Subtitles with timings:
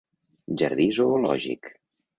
[0.61, 1.75] Jardí Zoològic.